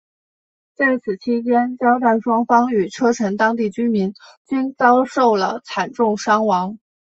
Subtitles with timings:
[0.73, 4.15] 在此期间交战双方与车臣当地居民
[4.47, 6.79] 均遭受了惨重伤亡。